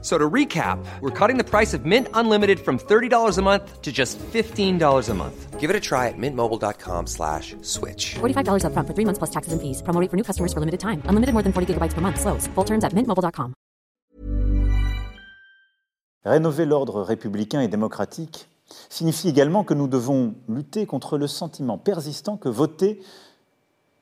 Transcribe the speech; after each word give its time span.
So 0.00 0.16
to 0.16 0.30
recap, 0.30 0.78
we're 1.00 1.10
cutting 1.10 1.38
the 1.38 1.44
price 1.44 1.74
of 1.74 1.84
Mint 1.84 2.06
Unlimited 2.14 2.60
from 2.60 2.78
$30 2.78 3.36
a 3.36 3.42
month 3.42 3.82
to 3.82 3.90
just 3.90 4.16
$15 4.32 5.08
a 5.08 5.14
month. 5.14 5.58
Give 5.58 5.70
it 5.70 5.74
a 5.74 5.80
try 5.80 6.06
at 6.06 6.14
mintmobile.com 6.16 7.06
slash 7.08 7.56
switch. 7.62 8.14
$45 8.20 8.62
upfront 8.62 8.86
for 8.86 8.94
three 8.94 9.04
months 9.04 9.18
plus 9.18 9.30
taxes 9.30 9.52
and 9.52 9.60
fees. 9.60 9.82
Promo 9.82 10.00
rate 10.00 10.08
for 10.08 10.16
new 10.16 10.22
customers 10.22 10.52
for 10.52 10.60
limited 10.60 10.78
time. 10.78 11.02
Unlimited 11.08 11.34
more 11.34 11.42
than 11.42 11.52
40 11.52 11.74
gigabytes 11.74 11.94
per 11.94 12.00
month. 12.00 12.20
Slows. 12.20 12.46
Full 12.54 12.64
terms 12.64 12.84
at 12.84 12.94
mintmobile.com. 12.94 13.54
Rénover 16.24 16.66
l'ordre 16.66 17.02
républicain 17.02 17.60
et 17.62 17.68
démocratique 17.68 18.48
signifie 18.88 19.28
également 19.28 19.64
que 19.64 19.74
nous 19.74 19.88
devons 19.88 20.34
lutter 20.48 20.86
contre 20.86 21.18
le 21.18 21.26
sentiment 21.26 21.78
persistant 21.78 22.36
que 22.36 22.48
voter 22.48 23.00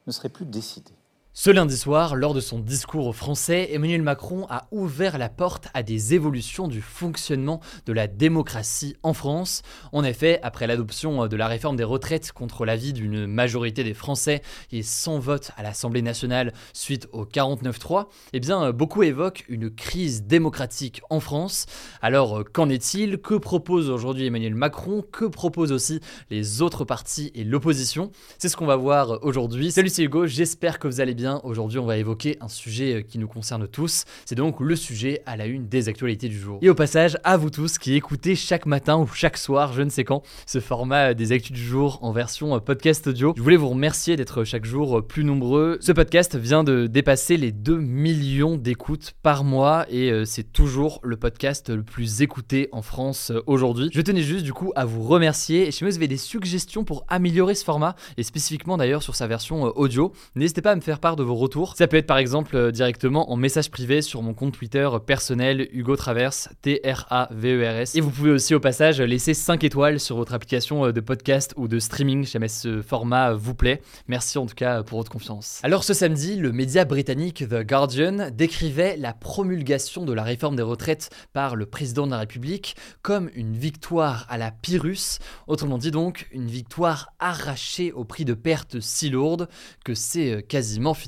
ne 0.06 0.12
serait 0.12 0.28
plus 0.28 0.44
décidé. 0.44 0.92
Ce 1.38 1.50
lundi 1.50 1.76
soir, 1.76 2.16
lors 2.16 2.32
de 2.32 2.40
son 2.40 2.58
discours 2.60 3.06
aux 3.06 3.12
Français, 3.12 3.68
Emmanuel 3.72 4.00
Macron 4.00 4.46
a 4.48 4.68
ouvert 4.70 5.18
la 5.18 5.28
porte 5.28 5.68
à 5.74 5.82
des 5.82 6.14
évolutions 6.14 6.66
du 6.66 6.80
fonctionnement 6.80 7.60
de 7.84 7.92
la 7.92 8.06
démocratie 8.06 8.96
en 9.02 9.12
France. 9.12 9.60
En 9.92 10.02
effet, 10.02 10.40
après 10.42 10.66
l'adoption 10.66 11.26
de 11.26 11.36
la 11.36 11.46
réforme 11.46 11.76
des 11.76 11.84
retraites 11.84 12.32
contre 12.32 12.64
l'avis 12.64 12.94
d'une 12.94 13.26
majorité 13.26 13.84
des 13.84 13.92
Français 13.92 14.40
et 14.72 14.82
sans 14.82 15.18
vote 15.18 15.50
à 15.58 15.62
l'Assemblée 15.62 16.00
nationale 16.00 16.54
suite 16.72 17.06
au 17.12 17.26
49-3, 17.26 18.06
eh 18.32 18.40
bien, 18.40 18.72
beaucoup 18.72 19.02
évoquent 19.02 19.44
une 19.50 19.68
crise 19.68 20.22
démocratique 20.22 21.02
en 21.10 21.20
France. 21.20 21.66
Alors, 22.00 22.44
qu'en 22.50 22.70
est-il? 22.70 23.18
Que 23.18 23.34
propose 23.34 23.90
aujourd'hui 23.90 24.24
Emmanuel 24.24 24.54
Macron? 24.54 25.04
Que 25.12 25.26
proposent 25.26 25.72
aussi 25.72 26.00
les 26.30 26.62
autres 26.62 26.86
partis 26.86 27.30
et 27.34 27.44
l'opposition? 27.44 28.10
C'est 28.38 28.48
ce 28.48 28.56
qu'on 28.56 28.64
va 28.64 28.76
voir 28.76 29.22
aujourd'hui. 29.22 29.70
Salut, 29.70 29.90
c'est 29.90 30.02
Hugo, 30.02 30.26
j'espère 30.26 30.78
que 30.78 30.88
vous 30.88 31.02
allez 31.02 31.12
bien 31.12 31.25
aujourd'hui 31.44 31.78
on 31.78 31.86
va 31.86 31.96
évoquer 31.98 32.36
un 32.40 32.48
sujet 32.48 32.94
euh, 32.94 33.02
qui 33.02 33.18
nous 33.18 33.28
concerne 33.28 33.66
tous, 33.66 34.04
c'est 34.24 34.34
donc 34.34 34.60
le 34.60 34.76
sujet 34.76 35.22
à 35.26 35.36
la 35.36 35.46
une 35.46 35.68
des 35.68 35.88
actualités 35.88 36.28
du 36.28 36.38
jour. 36.38 36.58
Et 36.62 36.70
au 36.70 36.74
passage, 36.74 37.18
à 37.24 37.36
vous 37.36 37.50
tous 37.50 37.78
qui 37.78 37.94
écoutez 37.94 38.34
chaque 38.34 38.66
matin 38.66 38.96
ou 38.98 39.06
chaque 39.06 39.36
soir, 39.36 39.72
je 39.72 39.82
ne 39.82 39.90
sais 39.90 40.04
quand, 40.04 40.22
ce 40.46 40.60
format 40.60 41.10
euh, 41.10 41.14
des 41.14 41.32
actus 41.32 41.52
du 41.52 41.62
jour 41.62 41.98
en 42.02 42.12
version 42.12 42.54
euh, 42.54 42.60
podcast 42.60 43.06
audio, 43.06 43.34
je 43.36 43.42
voulais 43.42 43.56
vous 43.56 43.68
remercier 43.68 44.16
d'être 44.16 44.44
chaque 44.44 44.64
jour 44.64 45.04
plus 45.06 45.24
nombreux. 45.24 45.78
Ce 45.80 45.92
podcast 45.92 46.36
vient 46.36 46.64
de 46.64 46.86
dépasser 46.86 47.36
les 47.36 47.52
2 47.52 47.78
millions 47.78 48.56
d'écoutes 48.56 49.14
par 49.22 49.44
mois 49.44 49.86
et 49.90 50.24
c'est 50.24 50.52
toujours 50.52 51.00
le 51.02 51.16
podcast 51.16 51.70
le 51.70 51.82
plus 51.82 52.22
écouté 52.22 52.68
en 52.72 52.82
France 52.82 53.32
aujourd'hui. 53.46 53.90
Je 53.92 54.00
tenais 54.00 54.22
juste 54.22 54.44
du 54.44 54.52
coup 54.52 54.72
à 54.76 54.84
vous 54.84 55.02
remercier 55.02 55.66
et 55.66 55.70
si 55.70 55.84
vous 55.84 55.94
avez 55.94 56.08
des 56.08 56.16
suggestions 56.16 56.84
pour 56.84 57.04
améliorer 57.08 57.54
ce 57.54 57.64
format 57.64 57.96
et 58.16 58.22
spécifiquement 58.22 58.76
d'ailleurs 58.76 59.02
sur 59.02 59.14
sa 59.14 59.26
version 59.26 59.64
audio, 59.76 60.12
n'hésitez 60.34 60.62
pas 60.62 60.72
à 60.72 60.76
me 60.76 60.80
faire 60.80 61.00
part 61.00 61.15
de 61.16 61.22
vos 61.22 61.34
retours. 61.34 61.74
Ça 61.76 61.86
peut 61.86 61.96
être 61.96 62.06
par 62.06 62.18
exemple 62.18 62.56
euh, 62.56 62.70
directement 62.70 63.32
en 63.32 63.36
message 63.36 63.70
privé 63.70 64.02
sur 64.02 64.22
mon 64.22 64.34
compte 64.34 64.52
Twitter 64.52 64.88
personnel 65.04 65.68
Hugo 65.72 65.96
Traverse, 65.96 66.48
T-R-A-V-E-R-S. 66.62 67.96
Et 67.96 68.00
vous 68.00 68.10
pouvez 68.10 68.30
aussi 68.30 68.54
au 68.54 68.60
passage 68.60 69.00
laisser 69.00 69.34
5 69.34 69.64
étoiles 69.64 69.98
sur 69.98 70.16
votre 70.16 70.34
application 70.34 70.86
euh, 70.86 70.92
de 70.92 71.00
podcast 71.00 71.54
ou 71.56 71.68
de 71.68 71.78
streaming 71.78 72.24
jamais 72.24 72.48
ce 72.48 72.82
format 72.82 73.32
vous 73.32 73.54
plaît. 73.54 73.82
Merci 74.06 74.38
en 74.38 74.46
tout 74.46 74.54
cas 74.54 74.82
pour 74.82 74.98
votre 74.98 75.10
confiance. 75.10 75.60
Alors 75.62 75.84
ce 75.84 75.94
samedi, 75.94 76.36
le 76.36 76.52
média 76.52 76.84
britannique 76.84 77.48
The 77.48 77.66
Guardian 77.66 78.30
décrivait 78.32 78.96
la 78.96 79.12
promulgation 79.12 80.04
de 80.04 80.12
la 80.12 80.22
réforme 80.22 80.56
des 80.56 80.62
retraites 80.62 81.10
par 81.32 81.56
le 81.56 81.66
président 81.66 82.06
de 82.06 82.12
la 82.12 82.18
République 82.18 82.76
comme 83.02 83.30
une 83.34 83.56
victoire 83.56 84.26
à 84.28 84.38
la 84.38 84.50
Pyrrhus, 84.50 85.18
autrement 85.46 85.78
dit 85.78 85.90
donc 85.90 86.28
une 86.32 86.46
victoire 86.46 87.12
arrachée 87.18 87.92
au 87.92 88.04
prix 88.04 88.24
de 88.24 88.34
pertes 88.34 88.80
si 88.80 89.10
lourdes 89.10 89.48
que 89.84 89.94
c'est 89.94 90.32
euh, 90.32 90.40
quasiment 90.40 90.94
finalement 90.94 91.05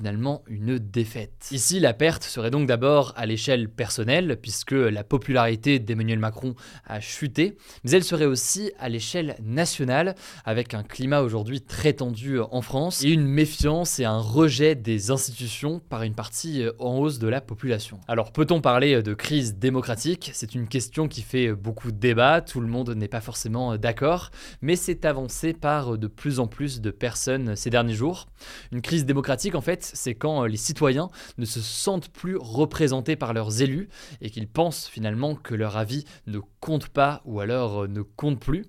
une 0.48 0.78
défaite. 0.78 1.48
Ici, 1.50 1.80
la 1.80 1.92
perte 1.92 2.22
serait 2.22 2.50
donc 2.50 2.66
d'abord 2.66 3.12
à 3.16 3.26
l'échelle 3.26 3.68
personnelle, 3.68 4.38
puisque 4.40 4.72
la 4.72 5.04
popularité 5.04 5.78
d'Emmanuel 5.78 6.18
Macron 6.18 6.54
a 6.86 7.00
chuté, 7.00 7.56
mais 7.84 7.90
elle 7.90 8.04
serait 8.04 8.26
aussi 8.26 8.72
à 8.78 8.88
l'échelle 8.88 9.36
nationale, 9.42 10.14
avec 10.44 10.74
un 10.74 10.82
climat 10.82 11.20
aujourd'hui 11.20 11.60
très 11.60 11.92
tendu 11.92 12.38
en 12.40 12.62
France, 12.62 13.02
et 13.02 13.10
une 13.10 13.26
méfiance 13.26 13.98
et 13.98 14.04
un 14.04 14.18
rejet 14.18 14.74
des 14.74 15.10
institutions 15.10 15.80
par 15.80 16.02
une 16.02 16.14
partie 16.14 16.64
en 16.78 16.98
hausse 16.98 17.18
de 17.18 17.28
la 17.28 17.40
population. 17.40 18.00
Alors 18.08 18.32
peut-on 18.32 18.60
parler 18.60 19.02
de 19.02 19.14
crise 19.14 19.56
démocratique? 19.56 20.30
C'est 20.34 20.54
une 20.54 20.68
question 20.68 21.08
qui 21.08 21.22
fait 21.22 21.52
beaucoup 21.52 21.92
de 21.92 21.98
débats, 21.98 22.40
tout 22.40 22.60
le 22.60 22.68
monde 22.68 22.90
n'est 22.90 23.08
pas 23.08 23.20
forcément 23.20 23.76
d'accord, 23.76 24.30
mais 24.62 24.76
c'est 24.76 25.04
avancé 25.04 25.52
par 25.52 25.98
de 25.98 26.06
plus 26.06 26.40
en 26.40 26.46
plus 26.46 26.80
de 26.80 26.90
personnes 26.90 27.56
ces 27.56 27.70
derniers 27.70 27.94
jours. 27.94 28.26
Une 28.72 28.82
crise 28.82 29.04
démocratique, 29.04 29.54
en 29.54 29.60
fait, 29.60 29.87
c'est 29.94 30.14
quand 30.14 30.44
euh, 30.44 30.48
les 30.48 30.56
citoyens 30.56 31.10
ne 31.38 31.44
se 31.44 31.60
sentent 31.60 32.08
plus 32.08 32.36
représentés 32.36 33.16
par 33.16 33.32
leurs 33.32 33.62
élus 33.62 33.88
et 34.20 34.30
qu'ils 34.30 34.48
pensent 34.48 34.88
finalement 34.88 35.34
que 35.34 35.54
leur 35.54 35.76
avis 35.76 36.04
ne 36.26 36.40
compte 36.60 36.88
pas 36.88 37.22
ou 37.24 37.40
alors 37.40 37.84
euh, 37.84 37.86
ne 37.86 38.02
compte 38.02 38.40
plus. 38.40 38.62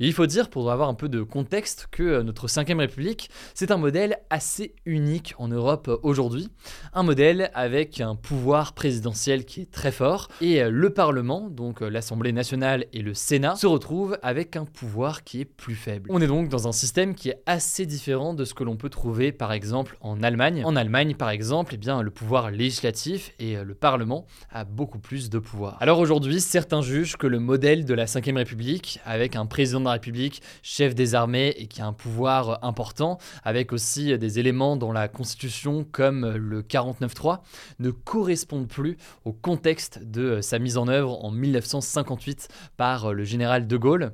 Et 0.00 0.06
il 0.06 0.12
faut 0.12 0.26
dire, 0.26 0.50
pour 0.50 0.70
avoir 0.70 0.88
un 0.88 0.94
peu 0.94 1.08
de 1.08 1.22
contexte, 1.22 1.88
que 1.90 2.02
euh, 2.02 2.22
notre 2.22 2.48
5ème 2.48 2.78
République, 2.78 3.30
c'est 3.54 3.70
un 3.70 3.76
modèle 3.76 4.18
assez 4.30 4.74
unique 4.84 5.34
en 5.38 5.48
Europe 5.48 5.90
aujourd'hui. 6.02 6.48
Un 6.92 7.02
modèle 7.02 7.50
avec 7.54 8.00
un 8.00 8.14
pouvoir 8.14 8.72
présidentiel 8.74 9.44
qui 9.44 9.62
est 9.62 9.70
très 9.70 9.92
fort 9.92 10.28
et 10.40 10.62
le 10.68 10.90
Parlement, 10.90 11.48
donc 11.50 11.80
l'Assemblée 11.80 12.32
nationale 12.32 12.86
et 12.92 13.02
le 13.02 13.14
Sénat, 13.14 13.56
se 13.56 13.66
retrouvent 13.66 14.18
avec 14.22 14.56
un 14.56 14.64
pouvoir 14.64 15.24
qui 15.24 15.40
est 15.40 15.44
plus 15.44 15.74
faible. 15.74 16.10
On 16.12 16.20
est 16.20 16.26
donc 16.26 16.48
dans 16.48 16.68
un 16.68 16.72
système 16.72 17.14
qui 17.14 17.30
est 17.30 17.42
assez 17.46 17.86
différent 17.86 18.34
de 18.34 18.44
ce 18.44 18.54
que 18.54 18.64
l'on 18.64 18.76
peut 18.76 18.88
trouver 18.88 19.32
par 19.32 19.52
exemple 19.52 19.96
en 20.00 20.22
Allemagne. 20.22 20.55
En 20.64 20.76
Allemagne, 20.76 21.14
par 21.14 21.30
exemple, 21.30 21.74
eh 21.74 22.02
le 22.02 22.10
pouvoir 22.10 22.50
législatif 22.50 23.32
et 23.38 23.56
euh, 23.56 23.64
le 23.64 23.74
Parlement 23.74 24.26
a 24.50 24.64
beaucoup 24.64 24.98
plus 24.98 25.30
de 25.30 25.38
pouvoir. 25.38 25.76
Alors 25.80 25.98
aujourd'hui, 25.98 26.40
certains 26.40 26.82
jugent 26.82 27.16
que 27.16 27.26
le 27.26 27.38
modèle 27.38 27.84
de 27.84 27.94
la 27.94 28.06
5ème 28.06 28.36
République, 28.36 29.00
avec 29.04 29.36
un 29.36 29.46
président 29.46 29.80
de 29.80 29.84
la 29.84 29.92
République, 29.92 30.42
chef 30.62 30.94
des 30.94 31.14
armées 31.14 31.54
et 31.56 31.66
qui 31.66 31.80
a 31.80 31.86
un 31.86 31.92
pouvoir 31.92 32.64
important, 32.64 33.18
avec 33.44 33.72
aussi 33.72 34.16
des 34.18 34.38
éléments 34.38 34.76
dans 34.76 34.92
la 34.92 35.08
Constitution 35.08 35.86
comme 35.90 36.34
le 36.34 36.62
49.3, 36.62 37.40
ne 37.78 37.90
correspondent 37.90 38.68
plus 38.68 38.96
au 39.24 39.32
contexte 39.32 40.00
de 40.02 40.40
sa 40.40 40.58
mise 40.58 40.78
en 40.78 40.88
œuvre 40.88 41.24
en 41.24 41.30
1958 41.30 42.48
par 42.76 43.12
le 43.12 43.24
général 43.24 43.66
de 43.66 43.76
Gaulle. 43.76 44.12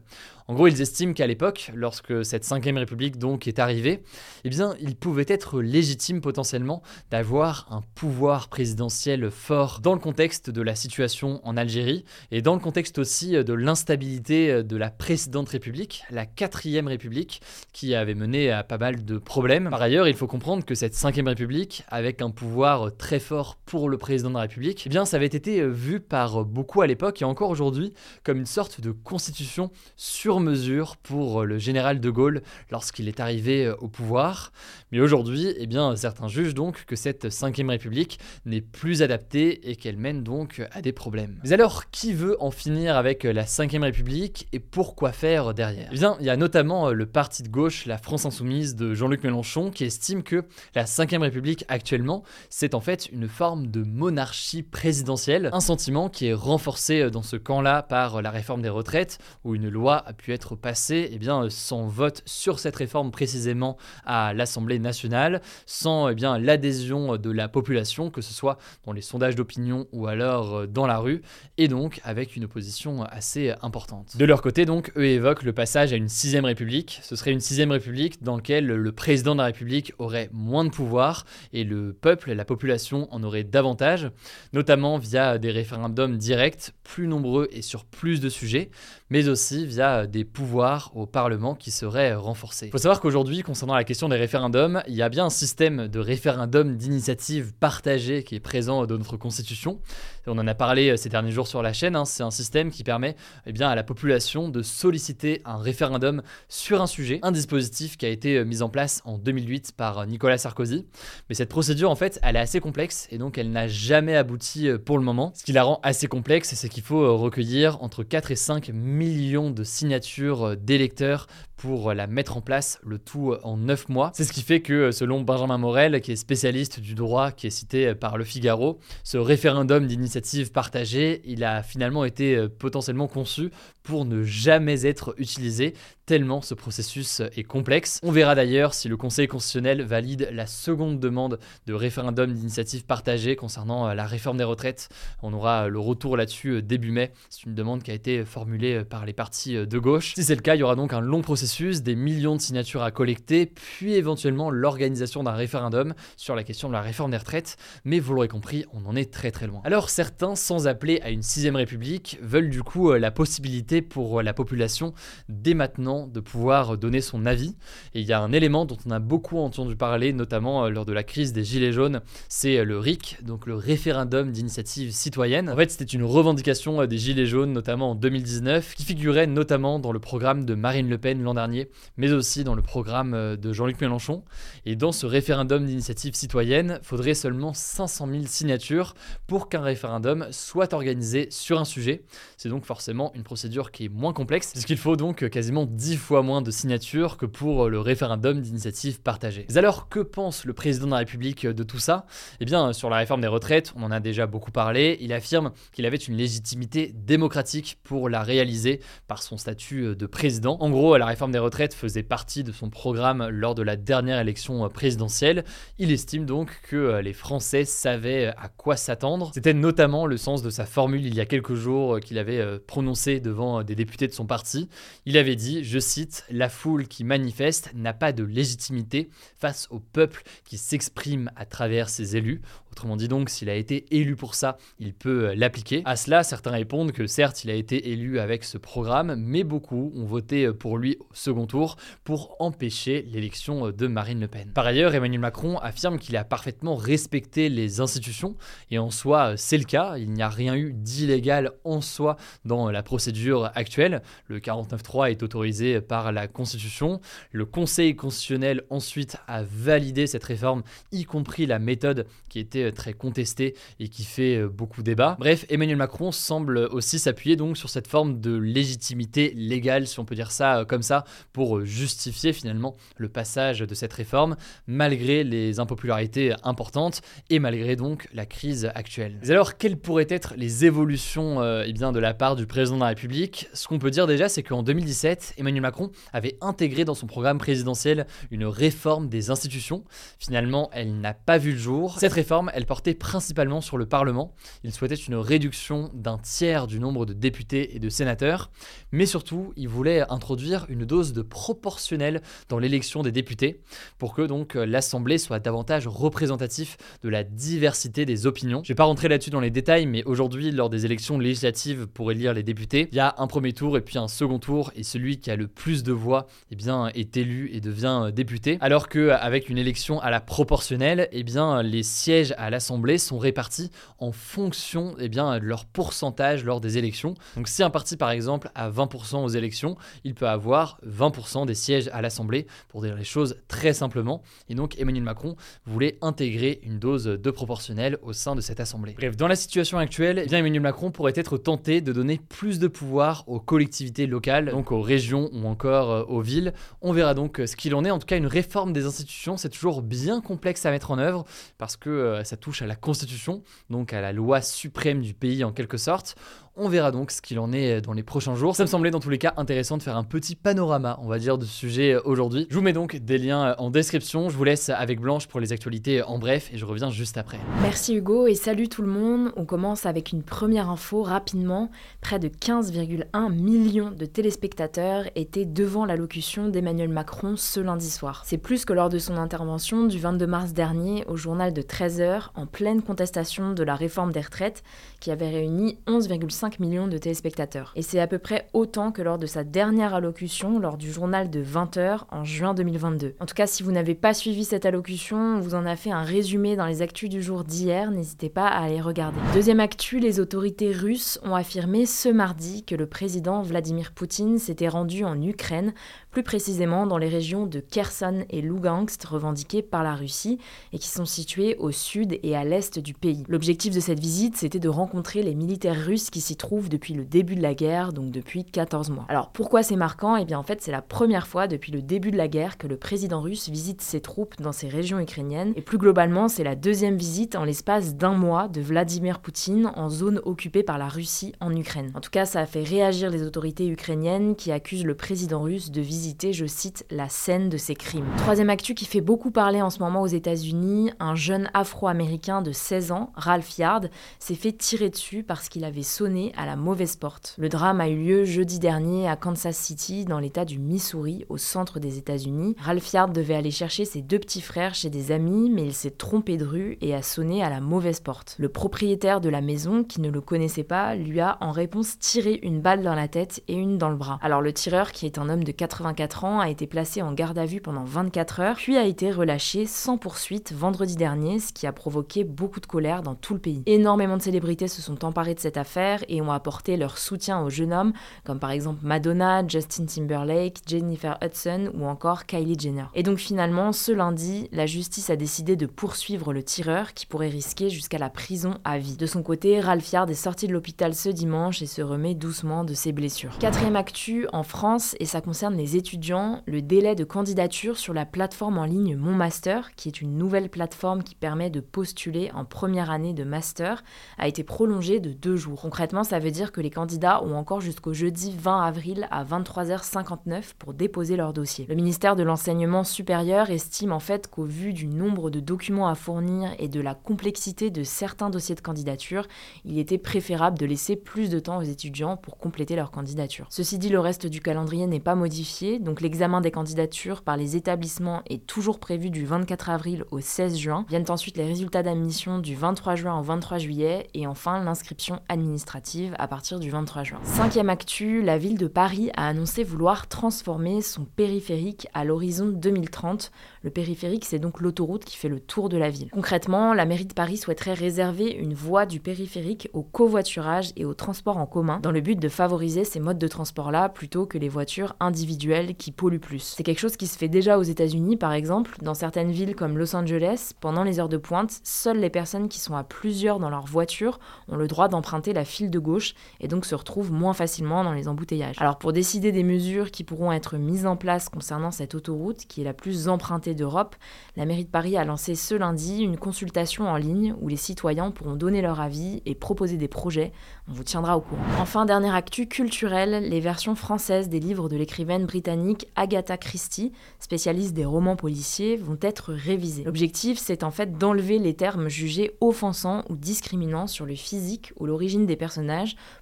En 0.53 0.55
gros, 0.55 0.67
ils 0.67 0.83
estiment 0.83 1.15
qu'à 1.15 1.27
l'époque, 1.27 1.71
lorsque 1.75 2.27
cette 2.27 2.45
5ème 2.45 2.77
République 2.77 3.17
donc 3.17 3.49
est 3.49 3.59
arrivée, 3.59 4.03
eh 4.45 4.51
bien, 4.51 4.75
il 4.83 4.97
pouvait 4.97 5.25
être 5.27 5.63
légitime 5.63 6.21
potentiellement 6.21 6.83
d'avoir 7.11 7.67
un 7.71 7.81
pouvoir 7.95 8.49
présidentiel 8.49 9.31
fort 9.31 9.81
dans 9.81 9.95
le 9.95 9.99
contexte 9.99 10.51
de 10.51 10.61
la 10.61 10.75
situation 10.75 11.41
en 11.45 11.57
Algérie 11.57 12.05
et 12.33 12.43
dans 12.43 12.53
le 12.53 12.61
contexte 12.61 12.99
aussi 12.99 13.31
de 13.31 13.53
l'instabilité 13.55 14.62
de 14.62 14.77
la 14.77 14.91
précédente 14.91 15.49
République, 15.49 16.05
la 16.11 16.27
4ème 16.27 16.87
République, 16.87 17.41
qui 17.73 17.95
avait 17.95 18.15
mené 18.15 18.51
à 18.51 18.62
pas 18.62 18.77
mal 18.77 19.07
de 19.07 19.17
problèmes. 19.17 19.71
Par 19.71 19.81
ailleurs, 19.81 20.07
il 20.07 20.15
faut 20.15 20.27
comprendre 20.27 20.67
que 20.67 20.75
cette 20.75 20.95
5ème 20.95 21.29
République, 21.29 21.83
avec 21.89 22.21
un 22.21 22.29
pouvoir 22.29 22.95
très 22.95 23.21
fort 23.21 23.57
pour 23.65 23.89
le 23.89 23.97
président 23.97 24.29
de 24.29 24.35
la 24.35 24.43
République, 24.43 24.83
eh 24.85 24.91
bien, 24.91 25.07
ça 25.07 25.17
avait 25.17 25.25
été 25.25 25.67
vu 25.67 25.99
par 25.99 26.45
beaucoup 26.45 26.83
à 26.83 26.87
l'époque 26.87 27.23
et 27.23 27.25
encore 27.25 27.49
aujourd'hui 27.49 27.95
comme 28.23 28.37
une 28.37 28.45
sorte 28.45 28.83
de 28.83 28.91
constitution 28.91 29.71
sur 29.97 30.42
mesure 30.43 30.97
pour 30.97 31.43
euh, 31.43 31.45
le 31.45 31.59
général 31.59 32.01
de 32.01 32.11
Gaulle 32.11 32.43
lorsqu'il 32.71 33.09
est 33.09 33.21
arrivé 33.21 33.67
euh, 33.67 33.77
au 33.81 33.89
pouvoir. 33.89 34.53
Mais 34.93 35.01
aujourd'hui, 35.01 35.55
eh 35.57 35.67
bien, 35.67 35.97
certains 35.97 36.29
jugent 36.29 36.55
donc 36.55 36.85
que 36.85 36.97
cette 36.97 37.27
5ème 37.27 37.71
République 37.71 38.19
n'est 38.45 38.61
plus 38.61 39.03
adaptée 39.03 39.71
et 39.71 39.77
qu'elle 39.77 39.97
mène 39.97 40.23
donc 40.23 40.63
à 40.73 40.83
des 40.83 40.93
problèmes. 40.93 41.41
Mais 41.44 41.53
alors, 41.53 41.91
qui 41.91 42.12
veut 42.12 42.37
en 42.41 42.50
finir 42.50 42.97
avec 42.97 43.25
la 43.25 43.44
5ème 43.44 43.83
République 43.83 44.49
et 44.53 44.59
pourquoi 44.59 45.12
faire 45.12 45.55
derrière? 45.55 45.89
Eh 45.93 45.94
bien, 45.94 46.17
il 46.21 46.27
y 46.27 46.31
a 46.31 46.37
notamment 46.37 46.88
euh, 46.88 46.93
le 46.93 47.06
parti 47.06 47.43
de 47.43 47.49
gauche, 47.49 47.87
la 47.87 47.99
France 47.99 48.27
Insoumise 48.27 48.77
de 48.77 48.95
Jean-Luc 48.95 49.25
Mélenchon, 49.25 49.71
qui 49.71 49.85
estime 49.85 50.23
que 50.23 50.45
la 50.75 50.85
5ème 50.85 51.23
République 51.23 51.65
actuellement, 51.69 52.23
c'est 52.50 52.75
en 52.75 52.81
fait 52.81 53.06
une 53.12 53.29
forme 53.29 53.69
de 53.69 53.83
monarchie 53.83 54.62
présidentielle, 54.62 55.50
un 55.53 55.61
sentiment 55.61 56.09
qui 56.09 56.27
est 56.27 56.35
renforcé 56.35 57.11
dans 57.11 57.23
ce 57.23 57.37
camp-là 57.37 57.83
par 57.83 58.21
la 58.21 58.31
réforme 58.31 58.62
des 58.62 58.69
retraites, 58.69 59.19
où 59.45 59.55
une 59.55 59.69
loi 59.69 60.03
a 60.06 60.12
pu 60.12 60.31
être 60.32 60.56
passé 60.56 61.08
eh 61.12 61.19
bien, 61.19 61.49
sans 61.50 61.87
vote 61.87 62.23
sur 62.26 62.58
cette 62.58 62.76
réforme 62.76 63.11
précisément 63.11 63.76
à 64.05 64.34
l'Assemblée 64.34 64.79
nationale, 64.79 65.43
sans 65.67 66.08
eh 66.08 66.14
bien, 66.14 66.38
l'adhésion 66.38 67.17
de 67.17 67.31
la 67.31 67.49
population, 67.49 68.11
que 68.11 68.20
ce 68.20 68.32
soit 68.32 68.58
dans 68.84 68.93
les 68.93 69.02
sondages 69.02 69.34
d'opinion 69.34 69.87
ou 69.93 70.06
alors 70.06 70.55
euh, 70.55 70.67
dans 70.67 70.87
la 70.87 70.99
rue, 70.99 71.23
et 71.58 71.69
donc 71.69 72.00
avec 72.05 72.37
une 72.37 72.44
opposition 72.44 73.02
assez 73.05 73.52
importante. 73.62 74.17
De 74.17 74.25
leur 74.25 74.43
côté, 74.43 74.64
donc, 74.64 74.93
eux 74.96 75.06
évoquent 75.06 75.43
le 75.43 75.52
passage 75.52 75.93
à 75.93 75.96
une 75.96 76.08
sixième 76.08 76.44
république. 76.44 77.00
Ce 77.02 77.17
serait 77.17 77.32
une 77.32 77.40
sixième 77.40 77.70
république 77.70 78.23
dans 78.23 78.37
laquelle 78.37 78.67
le 78.67 78.93
président 78.93 79.35
de 79.35 79.40
la 79.40 79.46
République 79.46 79.93
aurait 79.99 80.28
moins 80.32 80.64
de 80.64 80.70
pouvoir 80.70 81.25
et 81.52 81.64
le 81.64 81.93
peuple, 81.93 82.32
la 82.32 82.44
population 82.44 83.08
en 83.12 83.23
aurait 83.23 83.44
davantage, 83.44 84.11
notamment 84.52 84.99
via 84.99 85.38
des 85.38 85.50
référendums 85.50 86.17
directs, 86.17 86.73
plus 86.85 87.06
nombreux 87.06 87.49
et 87.52 87.62
sur 87.62 87.85
plus 87.85 88.20
de 88.20 88.28
sujets, 88.28 88.70
mais 89.12 89.29
aussi 89.29 89.67
via 89.67 90.06
des 90.06 90.25
pouvoirs 90.25 90.91
au 90.94 91.05
Parlement 91.05 91.55
qui 91.55 91.70
seraient 91.70 92.14
renforcés. 92.14 92.69
Il 92.69 92.70
faut 92.70 92.79
savoir 92.79 92.99
qu'aujourd'hui, 92.99 93.43
concernant 93.43 93.75
la 93.75 93.85
question 93.85 94.09
des 94.09 94.17
référendums, 94.17 94.82
il 94.88 94.94
y 94.94 95.03
a 95.03 95.11
bien 95.11 95.26
un 95.26 95.31
système 95.31 95.87
de 95.87 95.99
référendum 95.99 96.79
d'initiative 96.79 97.53
partagée 97.61 98.25
qui 98.25 98.37
est 98.37 98.41
présent 98.41 98.87
dans 98.87 98.97
notre 98.97 99.19
Constitution. 99.19 99.81
On 100.26 100.38
en 100.38 100.47
a 100.47 100.55
parlé 100.55 100.97
ces 100.97 101.11
derniers 101.11 101.31
jours 101.31 101.47
sur 101.47 101.61
la 101.61 101.75
chaîne, 101.75 101.94
hein. 101.94 102.06
c'est 102.06 102.23
un 102.23 102.31
système 102.31 102.70
qui 102.70 102.85
permet 102.85 103.14
eh 103.44 103.53
bien, 103.53 103.69
à 103.69 103.75
la 103.75 103.82
population 103.82 104.49
de 104.49 104.62
solliciter 104.62 105.43
un 105.44 105.59
référendum 105.59 106.23
sur 106.49 106.81
un 106.81 106.87
sujet, 106.87 107.20
un 107.23 107.32
dispositif 107.32 107.99
qui 107.99 108.06
a 108.06 108.09
été 108.09 108.43
mis 108.47 108.62
en 108.62 108.70
place 108.70 109.03
en 109.05 109.19
2008 109.19 109.73
par 109.76 110.06
Nicolas 110.06 110.38
Sarkozy. 110.38 110.87
Mais 111.29 111.35
cette 111.35 111.50
procédure, 111.50 111.91
en 111.91 111.97
fait, 111.97 112.19
elle 112.23 112.37
est 112.37 112.38
assez 112.38 112.61
complexe 112.61 113.09
et 113.11 113.19
donc 113.19 113.37
elle 113.37 113.50
n'a 113.50 113.69
jamais 113.69 114.17
abouti 114.17 114.70
pour 114.87 114.97
le 114.97 115.05
moment. 115.05 115.32
Ce 115.35 115.44
qui 115.44 115.53
la 115.53 115.64
rend 115.64 115.81
assez 115.82 116.06
complexe, 116.06 116.55
c'est 116.55 116.70
qu'il 116.70 116.82
faut 116.82 117.19
recueillir 117.19 117.82
entre 117.82 118.05
4 118.05 118.31
et 118.31 118.37
5 118.37 118.70
millions 119.02 119.50
de 119.50 119.64
signatures 119.64 120.56
d'électeurs 120.56 121.26
pour 121.56 121.94
la 121.94 122.06
mettre 122.06 122.37
en 122.37 122.40
place, 122.40 122.81
le 122.84 122.99
tout 122.99 123.34
en 123.44 123.56
9 123.56 123.88
mois. 123.88 124.10
C'est 124.14 124.25
ce 124.25 124.32
qui 124.32 124.43
fait 124.43 124.60
que, 124.62 124.90
selon 124.90 125.20
Benjamin 125.20 125.58
Morel, 125.58 126.00
qui 126.00 126.12
est 126.12 126.16
spécialiste 126.16 126.81
du 126.81 126.94
droit, 126.94 127.31
qui 127.31 127.46
est 127.46 127.50
cité 127.50 127.94
par 127.94 128.19
Le 128.19 128.25
Figaro, 128.25 128.81
ce 129.04 129.16
référendum 129.16 129.87
d'initiative 129.87 130.50
partagée, 130.50 131.22
il 131.25 131.44
a 131.44 131.62
finalement 131.62 132.04
été 132.04 132.49
potentiellement 132.58 133.06
conçu 133.06 133.50
pour 133.84 134.04
ne 134.04 134.22
jamais 134.22 134.87
être 134.87 135.14
utilisé, 135.19 135.75
tellement 136.06 136.40
ce 136.40 136.54
processus 136.54 137.20
est 137.37 137.44
complexe. 137.44 138.00
On 138.02 138.10
verra 138.10 138.34
d'ailleurs 138.34 138.75
si 138.75 138.88
le 138.88 138.96
Conseil 138.96 139.28
constitutionnel 139.28 139.82
valide 139.82 140.28
la 140.32 140.46
seconde 140.46 140.99
demande 141.00 141.38
de 141.66 141.75
référendum 141.75 142.32
d'initiative 142.32 142.84
partagée 142.84 143.37
concernant 143.37 143.93
la 143.94 144.06
réforme 144.06 144.38
des 144.38 144.44
retraites. 144.44 144.88
On 145.22 145.32
aura 145.32 145.69
le 145.69 145.78
retour 145.78 146.16
là-dessus 146.16 146.62
début 146.62 146.90
mai. 146.90 147.12
C'est 147.31 147.44
une 147.44 147.54
demande 147.54 147.82
qui 147.82 147.90
a 147.90 147.94
été 147.94 148.25
formulée 148.25 148.84
par 148.84 149.06
les 149.06 149.12
partis 149.12 149.54
de 149.66 149.78
gauche. 149.78 150.14
Si 150.14 150.25
c'est 150.25 150.34
le 150.34 150.43
cas, 150.43 150.54
il 150.54 150.60
y 150.60 150.62
aura 150.62 150.76
donc 150.76 150.93
un 150.93 151.00
long 151.00 151.22
processus 151.22 151.51
des 151.60 151.94
millions 151.94 152.37
de 152.37 152.40
signatures 152.40 152.82
à 152.82 152.90
collecter, 152.90 153.44
puis 153.46 153.93
éventuellement 153.93 154.50
l'organisation 154.50 155.22
d'un 155.22 155.32
référendum 155.32 155.93
sur 156.16 156.34
la 156.34 156.44
question 156.44 156.69
de 156.69 156.72
la 156.72 156.81
réforme 156.81 157.10
des 157.10 157.19
retraites, 157.19 157.56
mais 157.84 158.00
vous 158.00 158.14
l'aurez 158.14 158.28
compris, 158.28 158.64
on 158.72 158.87
en 158.87 158.96
est 158.96 159.12
très 159.12 159.31
très 159.31 159.46
loin. 159.46 159.60
Alors 159.64 159.90
certains, 159.90 160.34
sans 160.34 160.66
appeler 160.66 161.00
à 161.02 161.10
une 161.10 161.22
sixième 161.22 161.56
république, 161.56 162.19
veulent 162.22 162.49
du 162.49 162.62
coup 162.62 162.90
euh, 162.90 162.99
la 162.99 163.10
possibilité 163.10 163.82
pour 163.82 164.20
euh, 164.20 164.22
la 164.22 164.32
population 164.32 164.94
dès 165.28 165.52
maintenant 165.52 166.06
de 166.06 166.20
pouvoir 166.20 166.78
donner 166.78 167.02
son 167.02 167.26
avis. 167.26 167.54
Et 167.94 168.00
il 168.00 168.06
y 168.06 168.12
a 168.12 168.20
un 168.20 168.32
élément 168.32 168.64
dont 168.64 168.78
on 168.87 168.90
a 168.90 168.99
beaucoup 168.99 169.38
entendu 169.38 169.76
parler, 169.76 170.12
notamment 170.14 170.64
euh, 170.64 170.70
lors 170.70 170.87
de 170.87 170.93
la 170.93 171.02
crise 171.02 171.34
des 171.34 171.44
Gilets 171.44 171.72
jaunes, 171.72 172.00
c'est 172.31 172.64
le 172.64 172.78
RIC, 172.78 173.19
donc 173.22 173.46
le 173.46 173.54
référendum 173.54 174.32
d'initiative 174.32 174.93
citoyenne. 174.93 175.50
En 175.50 175.56
fait, 175.56 175.70
c'était 175.70 175.84
une 175.84 176.04
revendication 176.04 176.87
des 176.87 176.99
Gilets 176.99 177.26
jaunes, 177.26 177.52
notamment 177.52 177.90
en 177.90 177.94
2019, 177.94 178.75
qui 178.75 178.84
figurait 178.84 179.26
notamment 179.26 179.78
dans 179.78 179.93
le 179.93 179.99
programme 179.99 180.46
de 180.46 180.54
Marine 180.54 180.88
Le 180.88 180.99
Pen 180.99 181.22
dernier 181.34 181.70
mais 181.96 182.12
aussi 182.12 182.44
dans 182.44 182.55
le 182.55 182.62
programme 182.62 183.14
euh, 183.14 183.37
de 183.37 183.52
Jean-Luc 183.52 183.81
Mélenchon. 183.81 184.25
Et 184.64 184.76
dans 184.76 184.93
ce 184.93 185.06
référendum 185.06 185.64
d'initiative 185.64 186.14
citoyenne, 186.14 186.81
faudrait 186.82 187.14
seulement 187.14 187.52
500 187.55 188.08
000 188.08 188.23
signatures 188.26 188.94
pour 189.26 189.49
qu'un 189.49 189.61
référendum 189.61 190.26
soit 190.31 190.73
organisé 190.73 191.29
sur 191.31 191.61
un 191.61 191.64
sujet. 191.64 192.05
C'est 192.37 192.49
donc 192.49 192.64
forcément 192.64 193.12
une 193.14 193.23
procédure 193.23 193.70
qui 193.70 193.84
est 193.84 193.88
moins 193.88 194.12
complexe, 194.12 194.52
puisqu'il 194.52 194.79
faut 194.79 194.96
donc 194.96 195.29
quasiment 195.29 195.67
10 195.67 195.96
fois 195.96 196.23
moins 196.23 196.43
de 196.43 196.50
signatures 196.50 197.17
que 197.17 197.26
pour 197.26 197.69
le 197.69 197.81
référendum 197.81 198.40
d'initiative 198.40 199.00
partagée. 199.00 199.46
Mais 199.49 199.58
alors, 199.58 199.88
que 199.88 200.00
pense 200.00 200.44
le 200.44 200.52
président 200.52 200.87
de 200.87 200.93
la 200.93 200.99
République 200.99 201.46
de 201.46 201.62
tout 201.62 201.78
ça? 201.78 202.06
Eh 202.40 202.44
bien, 202.44 202.73
sur 202.73 202.90
la 202.90 202.96
réforme 202.96 203.20
des 203.20 203.26
retraites, 203.26 203.73
on 203.76 203.82
en 203.82 203.90
a 203.90 204.00
déjà 204.00 204.26
beaucoup 204.26 204.50
parlé, 204.50 204.99
il 205.00 205.12
affirme 205.12 205.52
qu'il 205.73 205.87
avait 205.87 205.96
une 205.96 206.17
légitimité 206.17 206.93
démocratique 206.94 207.78
pour 207.82 208.08
la 208.08 208.23
réaliser 208.23 208.81
par 209.06 209.23
son 209.23 209.37
statut 209.37 209.94
de 209.94 210.06
président. 210.06 210.56
En 210.61 210.70
gros, 210.70 210.96
la 210.96 211.06
réforme 211.06 211.22
des 211.31 211.39
retraites 211.39 211.75
faisait 211.75 212.03
partie 212.03 212.43
de 212.43 212.53
son 212.53 212.71
programme 212.71 213.29
lors 213.29 213.55
de 213.55 213.63
la 213.63 213.77
dernière 213.77 214.19
élection 214.19 214.69
présidentielle. 214.69 215.45
Il 215.79 215.93
estime 215.93 216.27
donc 216.27 216.61
que 216.69 216.77
euh, 216.77 217.03
les 217.03 217.13
Français 217.13 217.65
savaient 217.65 218.33
à 218.37 218.49
quoi 218.49 218.77
s'attendre. 218.77 219.31
C'était 219.35 219.55
notamment 219.55 220.07
le 220.07 220.17
sens 220.17 220.43
de 220.43 220.51
sa 220.51 220.67
formule 220.67 221.07
il 221.07 221.15
y 221.15 221.21
a 221.21 221.27
quelques 221.27 221.55
jours 221.55 221.97
euh, 221.97 222.01
qu'il 222.01 222.19
avait 222.19 222.39
euh, 222.39 222.59
prononcée 222.67 223.21
devant 223.21 223.63
des 223.63 223.75
députés 223.75 224.09
de 224.09 224.13
son 224.13 224.27
parti. 224.27 224.69
Il 225.07 225.17
avait 225.17 225.37
dit, 225.37 225.65
je 225.65 225.79
cite, 225.79 226.25
La 226.31 226.49
foule 226.49 226.89
qui 226.89 227.05
manifeste 227.05 227.71
n'a 227.75 227.93
pas 227.93 228.13
de 228.13 228.25
légitimité 228.25 229.11
face 229.39 229.69
au 229.71 229.79
peuple 229.79 230.23
qui 230.45 230.59
s'exprime 230.59 231.31
à 231.37 231.47
travers 231.47 231.89
ses 231.89 232.17
élus. 232.17 232.43
Autrement 232.73 232.97
dit 232.97 233.09
donc, 233.09 233.29
s'il 233.29 233.51
a 233.51 233.55
été 233.55 233.85
élu 233.91 234.17
pour 234.17 234.35
ça, 234.35 234.57
il 234.79 234.95
peut 234.95 235.35
l'appliquer. 235.35 235.83
À 235.85 235.97
cela, 235.97 236.23
certains 236.23 236.53
répondent 236.53 236.93
que 236.93 237.07
certes, 237.07 237.45
il 237.45 237.51
a 237.51 237.55
été 237.55 237.91
élu 237.91 238.19
avec 238.19 238.45
ce 238.45 238.57
programme, 238.57 239.15
mais 239.17 239.45
beaucoup 239.45 239.93
ont 239.95 240.07
voté 240.07 240.51
pour 240.53 240.79
lui 240.79 240.97
au 241.01 241.15
second 241.15 241.47
tour 241.47 241.77
pour 242.03 242.37
empêcher 242.41 243.03
l'élection 243.13 243.71
de 243.71 243.87
Marine 243.87 244.21
Le 244.21 244.29
Pen. 244.29 244.51
Par 244.55 244.67
ailleurs, 244.67 244.95
Emmanuel 244.95 245.21
Macron 245.21 245.59
affirme 245.59 245.99
qu'il 245.99 246.17
a 246.17 246.25
parfaitement 246.25 246.75
respecté 246.75 247.51
les 247.51 247.81
institutions, 247.81 248.37
et 248.71 248.79
en 248.79 248.91
soi, 248.91 249.37
c'est 249.37 249.59
le 249.59 249.65
cas. 249.65 249.99
Il 249.99 250.11
n'y 250.11 250.23
a 250.23 250.31
rien 250.31 250.57
eu 250.57 250.73
d'illégal 250.73 251.53
en 251.65 251.83
soi 251.83 252.17
dans 252.47 252.71
la 252.71 252.83
procédure 252.83 253.51
actuelle. 253.55 254.03
Le 254.29 254.41
49.3 254.41 255.11
est 255.11 255.23
autorisé 255.23 255.83
par 255.83 256.11
la 256.11 256.27
Constitution. 256.27 257.01
Le 257.33 257.45
Conseil 257.45 257.95
constitutionnel 257.97 258.63
ensuite 258.71 259.19
a 259.27 259.43
validé 259.43 260.07
cette 260.07 260.25
réforme, 260.25 260.63
y 260.91 261.05
compris 261.05 261.45
la 261.45 261.59
méthode 261.59 262.07
qui 262.31 262.39
était 262.39 262.62
très 262.70 262.93
contestée 262.93 263.55
et 263.81 263.88
qui 263.88 264.05
fait 264.05 264.47
beaucoup 264.47 264.82
débat. 264.82 265.17
Bref, 265.19 265.44
Emmanuel 265.49 265.76
Macron 265.76 266.12
semble 266.12 266.59
aussi 266.59 266.99
s'appuyer 266.99 267.37
donc 267.37 267.56
sur 267.56 267.69
cette 267.69 267.88
forme 267.88 268.20
de 268.20 268.37
légitimité 268.37 269.32
légale, 269.35 269.87
si 269.87 269.99
on 269.99 270.05
peut 270.05 270.14
dire 270.14 270.31
ça 270.31 270.64
comme 270.69 270.82
ça, 270.82 271.05
pour 271.32 271.64
justifier 271.64 272.32
finalement 272.32 272.76
le 272.97 273.09
passage 273.09 273.61
de 273.61 273.75
cette 273.75 273.93
réforme, 273.93 274.37
malgré 274.67 275.25
les 275.25 275.61
impopularités 275.61 276.35
importantes 276.43 277.03
et 277.31 277.38
malgré 277.38 277.76
donc 277.76 278.09
la 278.12 278.26
crise 278.26 278.70
actuelle. 278.75 279.19
Mais 279.23 279.31
alors, 279.31 279.56
quelles 279.56 279.76
pourraient 279.76 280.06
être 280.09 280.35
les 280.37 280.64
évolutions 280.64 281.41
euh, 281.41 281.64
eh 281.67 281.73
bien, 281.73 281.93
de 281.93 281.99
la 281.99 282.14
part 282.14 282.37
du 282.37 282.47
président 282.47 282.76
de 282.76 282.82
la 282.82 282.88
République? 282.88 283.49
Ce 283.53 283.69
qu'on 283.69 283.79
peut 283.79 283.91
dire 283.91 284.06
déjà, 284.06 284.29
c'est 284.29 284.43
qu'en 284.43 284.62
2017, 284.62 285.35
Emmanuel 285.38 285.62
Macron 285.62 285.91
avait 286.12 286.37
intégré 286.41 286.85
dans 286.85 286.94
son 286.94 287.06
programme 287.06 287.38
présidentiel 287.38 288.06
une 288.31 288.44
réforme 288.44 289.09
des 289.09 289.31
institutions. 289.31 289.85
Finalement, 290.19 290.70
elle 290.73 291.00
n'a 291.00 291.14
pas 291.14 291.38
vu 291.38 291.53
le 291.53 291.59
jour. 291.59 291.99
Cette 291.99 292.12
réforme, 292.12 292.50
elle 292.52 292.66
portait 292.66 292.94
principalement 292.94 293.60
sur 293.60 293.78
le 293.78 293.87
Parlement. 293.87 294.34
Il 294.64 294.72
souhaitait 294.72 294.94
une 294.94 295.14
réduction 295.14 295.90
d'un 295.94 296.19
tiers 296.19 296.66
du 296.66 296.78
nombre 296.78 297.06
de 297.06 297.12
députés 297.12 297.75
et 297.75 297.78
de 297.78 297.88
sénateurs, 297.88 298.50
mais 298.92 299.06
surtout, 299.06 299.52
il 299.56 299.68
voulait 299.68 300.04
introduire 300.11 300.66
une 300.68 300.85
dose 300.85 301.12
de 301.12 301.23
proportionnelle 301.23 302.23
dans 302.49 302.59
l'élection 302.59 303.02
des 303.02 303.12
députés 303.12 303.61
pour 303.99 304.14
que 304.14 304.23
donc 304.23 304.54
l'Assemblée 304.54 305.18
soit 305.18 305.38
davantage 305.38 305.87
représentatif 305.87 306.76
de 307.02 307.09
la 307.09 307.25
diversité 307.25 308.06
des 308.06 308.26
opinions. 308.26 308.62
Je 308.64 308.68
vais 308.68 308.75
pas 308.75 308.85
rentrer 308.85 309.09
là-dessus 309.09 309.30
dans 309.30 309.40
les 309.40 309.50
détails, 309.50 309.87
mais 309.87 310.04
aujourd'hui, 310.04 310.50
lors 310.50 310.71
des 310.71 310.85
élections 310.85 311.18
législatives 311.18 311.87
pour 311.87 312.11
élire 312.12 312.35
les 312.35 312.42
députés, 312.42 312.88
il 312.92 312.97
y 312.97 313.00
a 313.00 313.14
un 313.18 313.26
premier 313.26 313.52
tour 313.52 313.76
et 313.76 313.80
puis 313.80 313.99
un 313.99 314.09
second 314.09 314.38
tour, 314.38 314.73
et 314.76 314.82
celui 314.82 315.18
qui 315.18 315.30
a 315.30 315.37
le 315.37 315.49
plus 315.49 315.82
de 315.82 315.92
voix 315.92 316.26
eh 316.50 316.56
bien, 316.56 316.88
est 316.94 317.16
élu 317.16 317.50
et 317.52 317.61
devient 317.61 318.11
député. 318.14 318.59
Alors 318.61 318.88
qu'avec 318.88 319.49
une 319.49 319.59
élection 319.59 320.00
à 320.00 320.11
la 320.11 320.21
proportionnelle, 320.21 321.09
eh 321.12 321.23
bien, 321.23 321.62
les 321.62 321.82
sièges 321.82 322.35
à 322.42 322.50
l'Assemblée 322.50 322.99
sont 322.99 323.18
répartis 323.18 323.70
en 323.99 324.11
fonction 324.11 324.96
eh 324.99 325.08
bien, 325.08 325.38
de 325.38 325.44
leur 325.44 325.64
pourcentage 325.64 326.44
lors 326.44 326.61
des 326.61 326.76
élections. 326.76 327.14
Donc 327.37 327.46
si 327.46 327.62
un 327.62 327.70
parti 327.70 327.96
par 327.96 328.11
exemple 328.11 328.50
a 328.56 328.68
20% 328.68 329.22
aux 329.22 329.28
élections, 329.28 329.76
il 330.02 330.14
peut 330.14 330.28
avoir 330.28 330.80
20% 330.84 331.46
des 331.46 331.54
sièges 331.54 331.88
à 331.92 332.02
l'Assemblée, 332.02 332.49
pour 332.68 332.82
dire 332.82 332.96
les 332.96 333.04
choses 333.04 333.37
très 333.46 333.72
simplement. 333.72 334.22
Et 334.49 334.56
donc 334.56 334.76
Emmanuel 334.80 335.04
Macron 335.04 335.37
voulait 335.66 335.99
intégrer 336.02 336.58
une 336.64 336.80
dose 336.80 337.04
de 337.04 337.30
proportionnel 337.30 337.96
au 338.02 338.12
sein 338.12 338.34
de 338.34 338.40
cette 338.40 338.58
Assemblée. 338.58 338.94
Bref, 338.94 339.16
dans 339.16 339.28
la 339.28 339.37
situation 339.37 339.78
actuelle, 339.78 340.26
eh 340.28 340.34
Emmanuel 340.34 340.62
Macron 340.62 340.90
pourrait 340.90 341.12
être 341.14 341.38
tenté 341.38 341.80
de 341.80 341.92
donner 341.92 342.20
plus 342.28 342.58
de 342.58 342.66
pouvoir 342.66 343.22
aux 343.28 343.38
collectivités 343.38 344.08
locales, 344.08 344.50
donc 344.50 344.72
aux 344.72 344.80
régions 344.82 345.30
ou 345.32 345.46
encore 345.46 345.90
euh, 345.92 346.04
aux 346.08 346.22
villes. 346.22 346.52
On 346.80 346.92
verra 346.92 347.14
donc 347.14 347.38
euh, 347.38 347.46
ce 347.46 347.54
qu'il 347.54 347.75
en 347.76 347.84
est. 347.84 347.90
En 347.90 348.00
tout 348.00 348.06
cas, 348.06 348.16
une 348.16 348.26
réforme 348.26 348.72
des 348.72 348.84
institutions, 348.84 349.37
c'est 349.37 349.49
toujours 349.49 349.80
bien 349.80 350.20
complexe 350.20 350.66
à 350.66 350.72
mettre 350.72 350.90
en 350.90 350.99
œuvre 350.99 351.25
parce 351.56 351.76
que 351.76 351.90
euh, 351.90 352.25
ça 352.33 352.39
touche 352.39 352.62
à 352.62 352.67
la 352.67 352.77
Constitution, 352.77 353.43
donc 353.69 353.93
à 353.93 354.01
la 354.01 354.11
loi 354.11 354.41
suprême 354.41 355.03
du 355.03 355.12
pays 355.12 355.45
en 355.45 355.53
quelque 355.53 355.77
sorte. 355.77 356.17
On 356.54 356.68
verra 356.68 356.90
donc 356.90 357.11
ce 357.12 357.23
qu'il 357.23 357.38
en 357.38 357.50
est 357.50 357.80
dans 357.80 357.94
les 357.94 358.02
prochains 358.02 358.35
jours. 358.35 358.54
Ça 358.54 358.64
me 358.64 358.68
semblait 358.68 358.90
dans 358.90 359.00
tous 359.00 359.09
les 359.09 359.16
cas 359.16 359.32
intéressant 359.38 359.78
de 359.78 359.82
faire 359.82 359.97
un 359.97 360.04
petit 360.04 360.37
panorama, 360.37 360.99
on 361.00 361.09
va 361.09 361.18
dire, 361.18 361.38
de 361.38 361.47
ce 361.47 361.50
sujet 361.50 361.97
aujourd'hui. 362.04 362.47
Je 362.50 362.54
vous 362.54 362.61
mets 362.61 362.75
donc 362.75 362.94
des 362.94 363.16
liens 363.16 363.54
en 363.56 363.71
description. 363.71 364.28
Je 364.28 364.37
vous 364.37 364.44
laisse 364.44 364.68
avec 364.68 365.00
Blanche 365.00 365.28
pour 365.28 365.40
les 365.40 365.54
actualités 365.54 366.02
en 366.02 366.18
bref 366.18 366.50
et 366.52 366.59
je 366.59 366.66
reviens 366.66 366.90
juste 366.90 367.16
après. 367.16 367.38
Merci 367.62 367.94
Hugo 367.94 368.26
et 368.26 368.35
salut 368.35 368.68
tout 368.68 368.82
le 368.82 368.88
monde. 368.88 369.32
On 369.37 369.47
commence 369.47 369.87
avec 369.87 370.12
une 370.12 370.23
première 370.23 370.68
info 370.68 371.02
rapidement. 371.02 371.71
Près 372.02 372.18
de 372.18 372.28
15,1 372.28 373.32
millions 373.32 373.90
de 373.90 374.04
téléspectateurs 374.04 375.04
étaient 375.14 375.47
devant 375.47 375.87
l'allocution 375.87 376.49
d'Emmanuel 376.49 376.90
Macron 376.90 377.37
ce 377.38 377.61
lundi 377.61 377.88
soir. 377.88 378.25
C'est 378.26 378.37
plus 378.37 378.66
que 378.66 378.75
lors 378.75 378.90
de 378.90 378.99
son 378.99 379.16
intervention 379.16 379.87
du 379.87 379.99
22 379.99 380.26
mars 380.26 380.52
dernier 380.52 381.06
au 381.06 381.16
journal 381.16 381.54
de 381.54 381.62
13h 381.62 382.25
en 382.35 382.44
pleine 382.44 382.82
contestation 382.82 383.52
de 383.52 383.62
la 383.62 383.75
réforme 383.75 384.12
des 384.12 384.21
retraites 384.21 384.62
qui 385.00 385.11
avait 385.11 385.30
réuni 385.30 385.78
11,5 385.87 386.41
millions 386.61 386.88
de 386.88 386.99
téléspectateurs. 386.99 387.72
Et 387.76 387.82
c'est 387.82 388.00
à 388.00 388.06
peu 388.06 388.18
près 388.18 388.49
autant 388.52 388.92
que 388.92 389.02
lors 389.02 389.18
de 389.18 389.26
sa 389.26 389.44
dernière 389.44 389.94
allocution 389.94 390.58
lors 390.58 390.76
du 390.76 390.92
journal 390.92 391.30
de 391.30 391.42
20h 391.42 392.00
en 392.11 392.25
juin 392.25 392.54
2022. 392.54 393.14
En 393.20 393.26
tout 393.26 393.34
cas, 393.34 393.46
si 393.46 393.62
vous 393.62 393.72
n'avez 393.72 393.94
pas 393.94 394.14
suivi 394.14 394.44
cette 394.44 394.66
allocution, 394.66 395.16
on 395.16 395.40
vous 395.40 395.54
en 395.54 395.66
a 395.66 395.76
fait 395.76 395.90
un 395.90 396.02
résumé 396.02 396.56
dans 396.56 396.66
les 396.66 396.82
actus 396.82 397.08
du 397.08 397.22
jour 397.22 397.44
d'hier, 397.44 397.90
n'hésitez 397.90 398.28
pas 398.28 398.46
à 398.46 398.64
aller 398.64 398.80
regarder. 398.80 399.18
Deuxième 399.34 399.61
actu, 399.61 399.99
les 399.99 400.20
autorités 400.20 400.72
russes 400.72 401.18
ont 401.22 401.34
affirmé 401.34 401.87
ce 401.87 402.08
mardi 402.08 402.64
que 402.64 402.75
le 402.75 402.87
président 402.87 403.42
Vladimir 403.42 403.92
Poutine 403.92 404.38
s'était 404.38 404.68
rendu 404.68 405.04
en 405.04 405.20
Ukraine 405.20 405.72
plus 406.11 406.22
précisément 406.22 406.87
dans 406.87 406.99
les 406.99 407.08
régions 407.08 407.46
de 407.46 407.61
Kherson 407.61 408.25
et 408.28 408.42
Lugansk 408.42 409.02
revendiquées 409.04 409.62
par 409.62 409.82
la 409.82 409.94
Russie 409.94 410.38
et 410.72 410.78
qui 410.78 410.88
sont 410.88 411.06
situées 411.06 411.56
au 411.58 411.70
sud 411.70 412.18
et 412.22 412.37
à 412.37 412.44
l'est 412.44 412.78
du 412.78 412.92
pays. 412.94 413.25
L'objectif 413.28 413.75
de 413.75 413.80
cette 413.80 414.00
visite, 414.00 414.37
c'était 414.37 414.58
de 414.58 414.68
rencontrer 414.68 415.22
les 415.22 415.34
militaires 415.34 415.82
russes 415.84 416.11
qui 416.11 416.20
s'y 416.20 416.32
trouvent 416.37 416.69
depuis 416.69 416.95
le 416.95 417.05
début 417.05 417.35
de 417.35 417.43
la 417.43 417.55
guerre, 417.55 417.93
donc 417.93 418.11
depuis 418.11 418.45
14 418.45 418.91
mois. 418.91 419.07
Alors 419.09 419.31
pourquoi 419.31 419.62
c'est 419.62 419.77
marquant? 419.77 420.17
Eh 420.17 420.25
bien 420.25 420.39
en 420.39 420.43
fait 420.43 420.62
c'est 420.62 420.73
la 420.73 420.83
première 420.83 421.27
fois 421.27 421.47
depuis 421.47 421.73
le 421.73 421.83
début 421.83 422.11
de 422.11 422.17
la 422.17 422.29
guerre 422.29 422.59
que 422.59 422.67
le 422.67 422.77
président 422.77 423.21
russe 423.21 423.49
visite 423.49 423.81
ses 423.81 424.01
troupes 424.01 424.41
dans 424.41 424.53
ces 424.53 424.69
régions 424.69 425.01
ukrainiennes 425.01 425.53
et 425.57 425.62
plus 425.62 425.79
globalement 425.79 426.29
c'est 426.29 426.45
la 426.45 426.55
deuxième 426.55 426.97
visite 426.97 427.37
en 427.37 427.45
l'espace 427.45 427.95
d'un 427.95 428.15
mois 428.15 428.49
de 428.49 428.61
Vladimir 428.61 429.21
Poutine 429.21 429.73
en 429.77 429.89
zone 429.89 430.21
occupée 430.25 430.62
par 430.62 430.79
la 430.79 430.89
Russie 430.89 431.33
en 431.41 431.55
Ukraine. 431.55 431.93
En 431.95 432.01
tout 432.01 432.11
cas 432.11 432.25
ça 432.25 432.41
a 432.41 432.47
fait 432.47 432.62
réagir 432.62 433.11
les 433.11 433.23
autorités 433.23 433.67
ukrainiennes 433.69 434.37
qui 434.37 434.53
accusent 434.53 434.85
le 434.85 434.95
président 434.95 435.43
russe 435.43 435.71
de 435.71 435.81
visiter 435.81 436.33
je 436.33 436.47
cite, 436.47 436.85
la 436.91 437.09
scène 437.09 437.49
de 437.49 437.57
ces 437.57 437.75
crimes. 437.75 438.07
Troisième 438.19 438.51
actu 438.51 438.75
qui 438.75 438.85
fait 438.85 439.01
beaucoup 439.01 439.31
parler 439.31 439.62
en 439.62 439.71
ce 439.71 439.81
moment 439.81 440.03
aux 440.03 440.07
États-Unis, 440.07 440.91
un 441.01 441.15
jeune 441.15 441.51
afro-américain 441.55 442.43
de 442.43 442.53
16 442.53 442.93
ans, 442.93 443.11
Ralph 443.15 443.59
Yard, 443.59 443.91
s'est 444.19 444.35
fait 444.35 444.53
tirer 444.53 444.91
dessus 444.91 445.23
parce 445.23 445.49
qu'il 445.49 445.65
avait 445.65 445.83
sonné 445.83 446.22
à 446.37 446.47
la 446.47 446.55
mauvaise 446.55 446.97
porte. 446.97 447.35
Le 447.38 447.49
drame 447.49 447.81
a 447.81 447.88
eu 447.88 447.97
lieu 447.97 448.25
jeudi 448.25 448.59
dernier 448.59 449.09
à 449.09 449.17
Kansas 449.17 449.57
City, 449.57 450.05
dans 450.05 450.19
l'état 450.19 450.45
du 450.45 450.59
Missouri, 450.59 451.25
au 451.29 451.38
centre 451.38 451.81
des 451.81 451.99
États-Unis. 451.99 452.55
Ralph 452.61 452.93
Yard 452.93 453.12
devait 453.12 453.35
aller 453.35 453.50
chercher 453.50 453.85
ses 453.85 454.02
deux 454.02 454.19
petits 454.19 454.41
frères 454.41 454.75
chez 454.75 454.91
des 454.91 455.11
amis, 455.12 455.50
mais 455.50 455.64
il 455.64 455.73
s'est 455.73 455.91
trompé 455.91 456.37
de 456.37 456.45
rue 456.45 456.79
et 456.81 456.95
a 456.95 457.02
sonné 457.02 457.43
à 457.43 457.50
la 457.50 457.61
mauvaise 457.61 458.00
porte. 458.00 458.37
Le 458.38 458.49
propriétaire 458.49 459.21
de 459.21 459.29
la 459.29 459.41
maison, 459.41 459.85
qui 459.85 460.00
ne 460.00 460.11
le 460.11 460.21
connaissait 460.21 460.62
pas, 460.62 460.95
lui 460.95 461.21
a 461.21 461.38
en 461.41 461.50
réponse 461.50 461.99
tiré 461.99 462.38
une 462.43 462.61
balle 462.61 462.83
dans 462.83 462.95
la 462.95 463.09
tête 463.09 463.43
et 463.49 463.55
une 463.55 463.79
dans 463.79 463.91
le 463.91 463.97
bras. 463.97 464.19
Alors 464.23 464.43
le 464.43 464.52
tireur, 464.52 464.93
qui 464.93 465.07
est 465.07 465.19
un 465.19 465.29
homme 465.29 465.45
de 465.45 465.52
80 465.52 465.95
ans, 466.23 466.41
a 466.41 466.50
été 466.50 466.67
placé 466.67 467.02
en 467.02 467.12
garde 467.12 467.38
à 467.38 467.47
vue 467.47 467.61
pendant 467.61 467.85
24 467.85 468.41
heures, 468.41 468.57
puis 468.57 468.76
a 468.76 468.85
été 468.85 469.11
relâché 469.11 469.67
sans 469.67 469.99
poursuite 469.99 470.52
vendredi 470.52 470.97
dernier, 470.97 471.38
ce 471.38 471.52
qui 471.52 471.67
a 471.67 471.73
provoqué 471.73 472.25
beaucoup 472.25 472.61
de 472.61 472.67
colère 472.67 473.02
dans 473.02 473.14
tout 473.14 473.35
le 473.35 473.41
pays. 473.41 473.62
Énormément 473.67 474.17
de 474.17 474.23
célébrités 474.23 474.69
se 474.69 474.83
sont 474.83 475.05
emparées 475.05 475.35
de 475.35 475.41
cette 475.41 475.57
affaire 475.57 476.05
et 476.12 476.21
ont 476.21 476.31
apporté 476.31 476.76
leur 476.76 476.99
soutien 476.99 477.42
au 477.42 477.50
jeune 477.50 477.73
homme, 477.73 477.92
comme 478.25 478.38
par 478.38 478.50
exemple 478.50 478.81
Madonna, 478.83 479.47
Justin 479.47 479.87
Timberlake, 479.87 480.61
Jennifer 480.66 481.19
Hudson 481.23 481.73
ou 481.75 481.87
encore 481.87 482.26
Kylie 482.26 482.59
Jenner. 482.59 482.85
Et 482.95 483.02
donc 483.02 483.19
finalement, 483.19 483.73
ce 483.73 483.90
lundi, 483.90 484.49
la 484.52 484.66
justice 484.66 485.11
a 485.11 485.16
décidé 485.16 485.57
de 485.57 485.66
poursuivre 485.66 486.33
le 486.33 486.42
tireur 486.42 486.92
qui 486.92 487.07
pourrait 487.07 487.28
risquer 487.28 487.71
jusqu'à 487.71 487.99
la 487.99 488.11
prison 488.11 488.59
à 488.64 488.78
vie. 488.78 488.97
De 488.97 489.07
son 489.07 489.23
côté, 489.23 489.59
Ralph 489.59 489.90
Yard 489.90 490.11
est 490.11 490.14
sorti 490.14 490.47
de 490.47 490.52
l'hôpital 490.52 490.95
ce 490.95 491.09
dimanche 491.09 491.62
et 491.62 491.66
se 491.66 491.81
remet 491.81 492.14
doucement 492.14 492.64
de 492.64 492.75
ses 492.75 492.92
blessures. 492.92 493.37
Quatrième 493.38 493.76
actu 493.76 494.26
en 494.33 494.42
France, 494.42 494.95
et 495.00 495.07
ça 495.07 495.23
concerne 495.23 495.57
les 495.57 495.76
étudiants 495.76 496.42
le 496.47 496.61
délai 496.61 496.95
de 496.95 497.04
candidature 497.04 497.78
sur 497.78 497.95
la 497.95 498.04
plateforme 498.04 498.59
en 498.59 498.66
ligne 498.66 498.97
Mon 498.97 499.12
Master, 499.12 499.75
qui 499.76 499.88
est 499.88 500.02
une 500.02 500.19
nouvelle 500.19 500.50
plateforme 500.50 501.02
qui 501.02 501.14
permet 501.14 501.49
de 501.49 501.61
postuler 501.61 502.31
en 502.35 502.45
première 502.45 502.90
année 502.90 503.14
de 503.14 503.25
master, 503.25 503.83
a 504.19 504.28
été 504.28 504.45
prolongé 504.45 505.00
de 505.00 505.12
deux 505.12 505.37
jours. 505.37 505.62
Concrètement, 505.62 506.01
ça 506.04 506.18
veut 506.18 506.30
dire 506.30 506.52
que 506.52 506.61
les 506.61 506.71
candidats 506.71 507.23
ont 507.23 507.35
encore 507.35 507.61
jusqu'au 507.61 507.92
jeudi 507.92 508.35
20 508.38 508.62
avril 508.62 509.09
à 509.11 509.25
23h59 509.25 510.54
pour 510.59 510.75
déposer 510.75 511.16
leur 511.16 511.32
dossier. 511.32 511.66
Le 511.68 511.75
ministère 511.75 512.16
de 512.16 512.23
l'Enseignement 512.23 512.85
supérieur 512.85 513.50
estime 513.50 513.92
en 513.92 514.00
fait 514.00 514.28
qu'au 514.28 514.44
vu 514.44 514.73
du 514.73 514.87
nombre 514.87 515.30
de 515.30 515.40
documents 515.40 515.88
à 515.88 515.94
fournir 515.94 516.50
et 516.59 516.68
de 516.68 516.80
la 516.80 516.94
complexité 516.94 517.71
de 517.71 517.82
certains 517.82 518.30
dossiers 518.30 518.54
de 518.54 518.61
candidature, 518.61 519.26
il 519.64 519.78
était 519.78 519.99
préférable 519.99 520.59
de 520.59 520.66
laisser 520.66 520.97
plus 520.97 521.30
de 521.30 521.38
temps 521.38 521.59
aux 521.59 521.62
étudiants 521.62 522.16
pour 522.16 522.38
compléter 522.38 522.76
leur 522.76 522.90
candidature. 522.90 523.47
Ceci 523.50 523.78
dit, 523.78 523.88
le 523.88 524.00
reste 524.00 524.26
du 524.26 524.40
calendrier 524.40 524.87
n'est 524.87 525.00
pas 525.00 525.14
modifié 525.14 525.78
donc 525.78 526.00
l'examen 526.00 526.40
des 526.40 526.50
candidatures 526.50 527.23
par 527.23 527.37
les 527.37 527.56
établissements 527.56 528.23
est 528.28 528.47
toujours 528.47 528.78
prévu 528.78 529.11
du 529.11 529.25
24 529.25 529.71
avril 529.71 530.04
au 530.11 530.21
16 530.21 530.56
juin. 530.56 530.85
Viennent 530.88 531.11
ensuite 531.11 531.37
les 531.37 531.44
résultats 531.44 531.82
d'admission 531.82 532.38
du 532.38 532.54
23 532.54 532.97
juin 532.97 533.18
au 533.18 533.23
23 533.23 533.59
juillet 533.59 534.09
et 534.14 534.26
enfin 534.26 534.62
l'inscription 534.62 535.21
administrative 535.28 535.73
à 536.18 536.26
partir 536.26 536.58
du 536.58 536.70
23 536.70 537.04
juin. 537.04 537.18
Cinquième 537.22 537.68
actu, 537.68 538.22
la 538.22 538.38
ville 538.38 538.56
de 538.56 538.66
Paris 538.66 539.11
a 539.16 539.28
annoncé 539.28 539.62
vouloir 539.62 540.08
transformer 540.08 540.80
son 540.80 541.04
périphérique 541.04 541.88
à 541.92 542.04
l'horizon 542.04 542.49
2030. 542.49 543.30
Le 543.62 543.70
périphérique, 543.70 544.25
c'est 544.25 544.38
donc 544.38 544.61
l'autoroute 544.61 545.04
qui 545.04 545.16
fait 545.16 545.28
le 545.28 545.40
tour 545.40 545.68
de 545.68 545.76
la 545.76 545.90
ville. 545.90 546.08
Concrètement, 546.12 546.72
la 546.75 546.87
mairie 546.87 547.06
de 547.06 547.12
Paris 547.12 547.37
souhaiterait 547.37 547.75
réserver 547.75 548.30
une 548.30 548.54
voie 548.54 548.87
du 548.87 549.00
périphérique 549.00 549.68
au 549.72 549.82
covoiturage 549.82 550.72
et 550.76 550.84
au 550.84 550.94
transport 550.94 551.37
en 551.37 551.46
commun 551.46 551.78
dans 551.82 551.92
le 551.92 552.00
but 552.00 552.18
de 552.18 552.28
favoriser 552.28 552.84
ces 552.84 553.00
modes 553.00 553.18
de 553.18 553.28
transport-là 553.28 553.88
plutôt 553.88 554.26
que 554.26 554.38
les 554.38 554.49
voitures 554.49 554.96
individuelles 555.00 555.75
qui 555.76 555.92
pollue 555.92 556.18
plus. 556.18 556.54
C'est 556.56 556.62
quelque 556.62 556.80
chose 556.80 556.96
qui 556.96 557.06
se 557.06 557.18
fait 557.18 557.28
déjà 557.28 557.58
aux 557.58 557.62
États-Unis, 557.62 558.16
par 558.16 558.32
exemple. 558.32 558.76
Dans 558.80 558.94
certaines 558.94 559.30
villes 559.30 559.54
comme 559.54 559.76
Los 559.76 559.94
Angeles, 559.94 560.52
pendant 560.61 560.84
les 560.84 561.00
heures 561.00 561.08
de 561.08 561.16
pointe, 561.16 561.61
seules 561.64 562.00
les 562.00 562.11
personnes 562.11 562.49
qui 562.49 562.61
sont 562.61 562.76
à 562.76 562.84
plusieurs 562.84 563.38
dans 563.38 563.50
leur 563.50 563.66
voiture 563.66 564.18
ont 564.49 564.56
le 564.56 564.68
droit 564.68 564.88
d'emprunter 564.88 565.32
la 565.32 565.44
file 565.44 565.70
de 565.70 565.82
gauche 565.83 566.15
et 566.41 566.49
donc 566.49 566.65
se 566.65 566.75
retrouvent 566.75 567.12
moins 567.12 567.35
facilement 567.35 567.85
dans 567.85 567.93
les 567.93 568.09
embouteillages. 568.09 568.57
Alors 568.59 568.79
pour 568.79 568.93
décider 568.93 569.33
des 569.33 569.43
mesures 569.43 569.91
qui 569.91 570.05
pourront 570.05 570.33
être 570.33 570.57
mises 570.57 570.87
en 570.87 570.97
place 570.97 571.29
concernant 571.29 571.71
cette 571.71 571.95
autoroute, 571.95 572.47
qui 572.47 572.62
est 572.62 572.65
la 572.65 572.73
plus 572.73 573.09
empruntée 573.09 573.55
d'Europe, 573.55 573.97
la 574.37 574.47
mairie 574.47 574.65
de 574.65 574.71
Paris 574.71 574.97
a 574.97 575.05
lancé 575.05 575.35
ce 575.35 575.55
lundi 575.55 576.03
une 576.03 576.17
consultation 576.17 576.89
en 576.89 576.97
ligne 576.97 577.35
où 577.41 577.49
les 577.49 577.57
citoyens 577.57 578.11
pourront 578.11 578.37
donner 578.37 578.62
leur 578.62 578.81
avis 578.81 579.23
et 579.27 579.35
proposer 579.35 579.77
des 579.77 579.89
projets. 579.89 580.33
On 580.69 580.73
vous 580.73 580.85
tiendra 580.85 581.17
au 581.17 581.21
courant. 581.21 581.43
Enfin, 581.59 581.85
dernière 581.85 582.15
actu 582.15 582.47
culturelle, 582.47 583.29
les 583.29 583.41
versions 583.41 583.75
françaises 583.75 584.29
des 584.29 584.41
livres 584.41 584.69
de 584.69 584.77
l'écrivaine 584.77 585.27
britannique 585.27 585.87
Agatha 585.97 586.37
Christie, 586.37 586.93
spécialiste 587.19 587.75
des 587.75 587.85
romans 587.85 588.17
policiers, 588.17 588.77
vont 588.77 588.99
être 589.01 589.33
révisés. 589.33 589.85
L'objectif, 589.85 590.39
c'est 590.39 590.62
en 590.62 590.71
fait 590.71 590.99
d'enlever 590.99 591.39
les 591.39 591.55
termes 591.55 591.89
jugés 591.89 592.37
offensants 592.41 593.03
ou 593.09 593.17
discriminants 593.17 593.87
sur 593.87 594.07
le 594.07 594.15
physique 594.15 594.73
ou 594.79 594.87
l'origine 594.87 595.27
des 595.27 595.37
personnages 595.37 595.62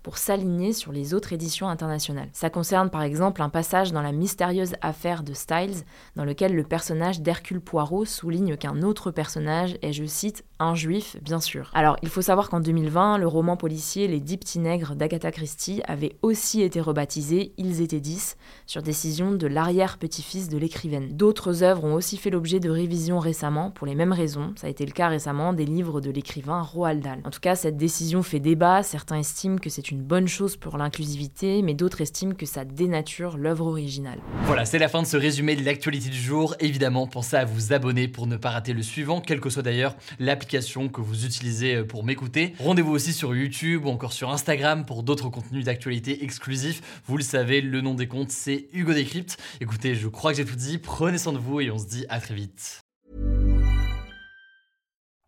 pour 0.02 0.18
s'aligner 0.18 0.72
sur 0.72 0.92
les 0.92 1.14
autres 1.14 1.32
éditions 1.32 1.68
internationales. 1.68 2.28
Ça 2.32 2.50
concerne 2.50 2.90
par 2.90 3.02
exemple 3.02 3.42
un 3.42 3.48
passage 3.48 3.92
dans 3.92 4.02
la 4.02 4.12
mystérieuse 4.12 4.74
affaire 4.80 5.22
de 5.22 5.32
Styles, 5.32 5.84
dans 6.16 6.24
lequel 6.24 6.54
le 6.54 6.64
personnage 6.64 7.20
d'Hercule 7.20 7.60
Poirot 7.60 8.04
souligne 8.04 8.56
qu'un 8.56 8.82
autre 8.82 9.10
personnage 9.10 9.76
est, 9.82 9.92
je 9.92 10.04
cite, 10.04 10.44
un 10.58 10.74
juif, 10.74 11.16
bien 11.22 11.40
sûr. 11.40 11.70
Alors, 11.74 11.96
il 12.02 12.08
faut 12.08 12.22
savoir 12.22 12.50
qu'en 12.50 12.60
2020, 12.60 13.18
le 13.18 13.26
roman 13.26 13.56
policier 13.56 14.06
Les 14.08 14.20
Dix 14.20 14.36
Petits 14.36 14.58
Nègres 14.58 14.94
d'Agatha 14.94 15.30
Christie 15.32 15.80
avait 15.86 16.16
aussi 16.22 16.60
été 16.62 16.80
rebaptisé 16.80 17.54
Ils 17.56 17.80
étaient 17.80 18.00
dix, 18.00 18.36
sur 18.66 18.82
décision 18.82 19.32
de 19.32 19.46
l'arrière-petit-fils 19.46 20.48
de 20.48 20.58
l'écrivaine. 20.58 21.16
D'autres 21.16 21.62
œuvres 21.62 21.84
ont 21.84 21.94
aussi 21.94 22.18
fait 22.18 22.30
l'objet 22.30 22.60
de 22.60 22.68
révisions 22.68 23.18
récemment 23.18 23.70
pour 23.70 23.86
les 23.86 23.94
mêmes 23.94 24.12
raisons. 24.12 24.52
Ça 24.56 24.66
a 24.66 24.70
été 24.70 24.84
le 24.84 24.92
cas 24.92 25.08
récemment 25.08 25.52
des 25.52 25.64
livres 25.64 26.00
de 26.00 26.10
l'écrivain 26.10 26.60
Roald 26.60 27.02
Dahl. 27.02 27.20
En 27.24 27.30
tout 27.30 27.40
cas, 27.40 27.56
cette 27.56 27.76
décision 27.76 28.22
fait 28.22 28.40
débat. 28.40 28.82
Certains 28.82 29.18
estiment 29.30 29.58
que 29.58 29.70
c'est 29.70 29.92
une 29.92 30.02
bonne 30.02 30.26
chose 30.26 30.56
pour 30.56 30.76
l'inclusivité, 30.76 31.62
mais 31.62 31.74
d'autres 31.74 32.00
estiment 32.00 32.34
que 32.34 32.46
ça 32.46 32.64
dénature 32.64 33.36
l'œuvre 33.36 33.66
originale. 33.66 34.18
Voilà, 34.46 34.64
c'est 34.64 34.80
la 34.80 34.88
fin 34.88 35.02
de 35.02 35.06
ce 35.06 35.16
résumé 35.16 35.54
de 35.54 35.64
l'actualité 35.64 36.08
du 36.08 36.20
jour. 36.20 36.56
Évidemment, 36.58 37.06
pensez 37.06 37.36
à 37.36 37.44
vous 37.44 37.72
abonner 37.72 38.08
pour 38.08 38.26
ne 38.26 38.36
pas 38.36 38.50
rater 38.50 38.72
le 38.72 38.82
suivant, 38.82 39.20
quelle 39.20 39.40
que 39.40 39.48
soit 39.48 39.62
d'ailleurs 39.62 39.94
l'application 40.18 40.88
que 40.88 41.00
vous 41.00 41.24
utilisez 41.24 41.76
euh, 41.76 41.84
pour 41.84 42.02
m'écouter. 42.02 42.54
Rendez-vous 42.58 42.90
aussi 42.90 43.12
sur 43.12 43.36
YouTube 43.36 43.84
ou 43.84 43.90
encore 43.90 44.12
sur 44.12 44.30
Instagram 44.30 44.84
pour 44.84 45.04
d'autres 45.04 45.28
contenus 45.28 45.64
d'actualité 45.64 46.24
exclusifs. 46.24 46.82
Vous 47.06 47.16
le 47.16 47.22
savez, 47.22 47.60
le 47.60 47.80
nom 47.80 47.94
des 47.94 48.08
comptes, 48.08 48.32
c'est 48.32 48.66
Hugo 48.72 48.92
Décrypte 48.92 49.38
Écoutez, 49.60 49.94
je 49.94 50.08
crois 50.08 50.32
que 50.32 50.38
j'ai 50.38 50.44
tout 50.44 50.56
dit. 50.56 50.78
Prenez 50.78 51.18
soin 51.18 51.32
de 51.32 51.38
vous 51.38 51.60
et 51.60 51.70
on 51.70 51.78
se 51.78 51.86
dit 51.86 52.04
à 52.08 52.18
très 52.18 52.34
vite. 52.34 52.82